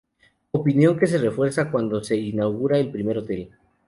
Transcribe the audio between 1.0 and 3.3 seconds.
se refuerza cuando se inaugura el primer